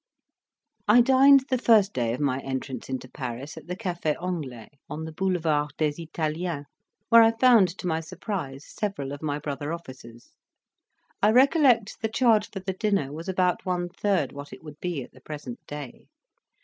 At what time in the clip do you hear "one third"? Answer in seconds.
13.63-14.31